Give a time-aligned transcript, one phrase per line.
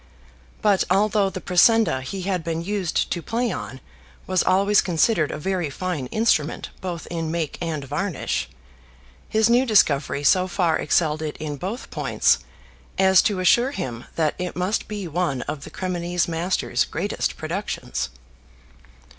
[0.63, 3.79] But although the Pressenda he had been used to play on
[4.25, 8.49] was always considered a very fine instrument both in make and varnish,
[9.29, 12.39] his new discovery so far excelled it in both points
[12.97, 18.09] as to assure him that it must be one of the Cremonese master's greatest productions.